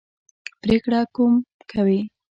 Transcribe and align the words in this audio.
پرېکړه 0.61 0.99
کوم 1.15 1.33
کوي. 1.71 1.99